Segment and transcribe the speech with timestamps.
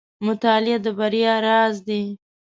[0.25, 2.03] •مطالعه د بریا راز دی.